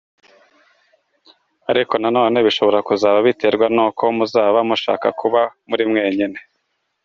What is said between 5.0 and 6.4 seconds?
kuba muri mwenyine.